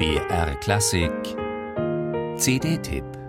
[0.00, 1.36] BR Klassik.
[2.38, 3.19] CD-Tipp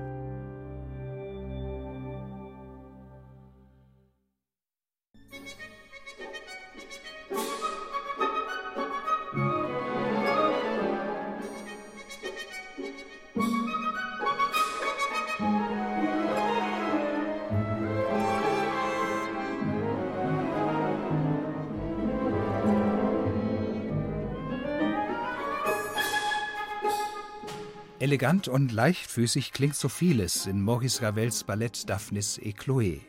[28.02, 33.02] Elegant und leichtfüßig klingt so vieles in Maurice Ravels Ballett Daphnis et Chloé.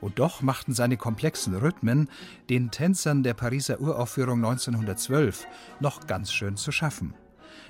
[0.00, 2.08] Und doch machten seine komplexen Rhythmen
[2.48, 5.44] den Tänzern der Pariser Uraufführung 1912
[5.80, 7.14] noch ganz schön zu schaffen.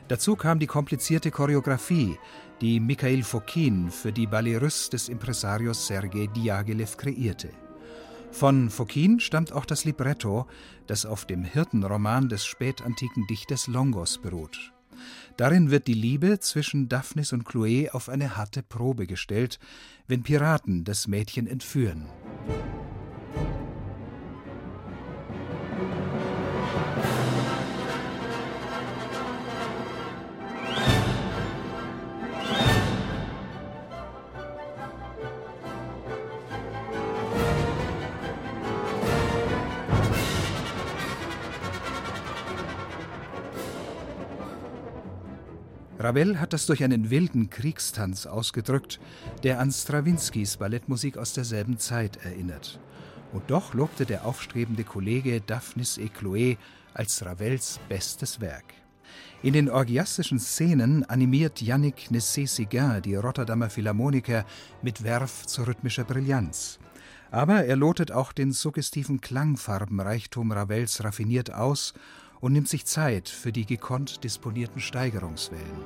[0.09, 2.19] Dazu kam die komplizierte Choreografie,
[2.61, 7.49] die Mikhail Fokin für die Ballet Russe des Impresarios Sergei Diaghilev kreierte.
[8.31, 10.47] Von Fokin stammt auch das Libretto,
[10.87, 14.75] das auf dem Hirtenroman des spätantiken Dichters Longos beruht.
[15.37, 19.59] Darin wird die Liebe zwischen Daphnis und Chloe auf eine harte Probe gestellt,
[20.07, 22.07] wenn Piraten das Mädchen entführen.
[45.99, 49.01] Ravel hat das durch einen wilden Kriegstanz ausgedrückt,
[49.43, 52.79] der an Strawinskys Ballettmusik aus derselben Zeit erinnert.
[53.33, 56.57] Und doch lobte der aufstrebende Kollege Daphnis et Chloé
[56.95, 58.65] als Ravels bestes Werk.
[59.43, 64.45] In den orgiastischen Szenen animiert Yannick Nessé-Séguin die Rotterdamer Philharmoniker
[64.83, 66.79] mit Werf zu rhythmischer Brillanz.
[67.31, 71.93] Aber er lotet auch den suggestiven Klangfarbenreichtum Ravels raffiniert aus
[72.41, 75.83] und nimmt sich Zeit für die gekonnt disponierten Steigerungswellen.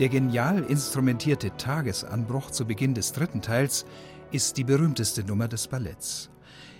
[0.00, 3.86] Der genial instrumentierte Tagesanbruch zu Beginn des dritten Teils
[4.32, 6.30] ist die berühmteste Nummer des Balletts.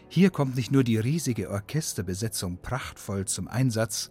[0.08, 4.10] Hier kommt nicht nur die riesige Orchesterbesetzung prachtvoll zum Einsatz,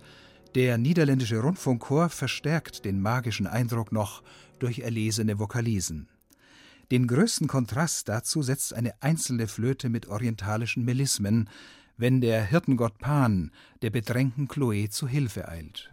[0.55, 4.23] der niederländische Rundfunkchor verstärkt den magischen Eindruck noch
[4.59, 6.07] durch erlesene Vokalisen.
[6.89, 11.49] Den größten Kontrast dazu setzt eine einzelne Flöte mit orientalischen Melismen,
[11.97, 15.92] wenn der Hirtengott Pan der bedrängten Chloe zu Hilfe eilt.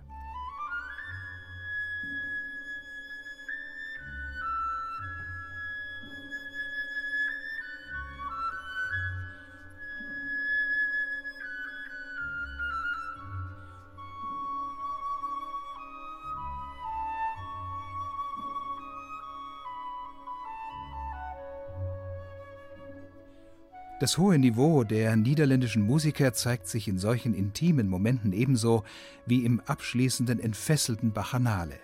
[24.01, 28.83] Das hohe Niveau der niederländischen Musiker zeigt sich in solchen intimen Momenten ebenso
[29.27, 31.79] wie im abschließenden entfesselten Bacchanale.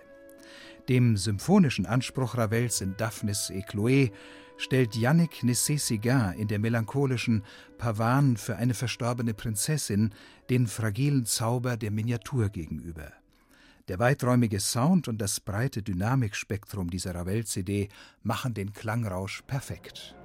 [0.89, 4.11] Dem symphonischen Anspruch Ravels in Daphnis et Chloé
[4.57, 7.43] stellt Yannick Nessé-Séguin in der melancholischen
[7.77, 10.09] Pavan für eine verstorbene Prinzessin
[10.49, 13.11] den fragilen Zauber der Miniatur gegenüber.
[13.89, 17.89] Der weiträumige Sound und das breite Dynamikspektrum dieser Ravel-CD
[18.23, 20.15] machen den Klangrausch perfekt.